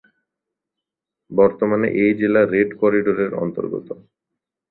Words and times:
বর্তমানে 1.31 1.87
এই 2.01 2.11
জেলা 2.19 2.41
রেড 2.45 2.69
করিডোরের 2.81 3.31
অন্তর্গত। 3.43 3.87